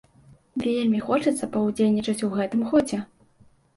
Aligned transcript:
Вельмі 0.61 1.01
хочацца 1.09 1.49
паўдзельнічаць 1.55 2.25
у 2.29 2.33
гэтым 2.37 2.61
годзе. 2.73 2.97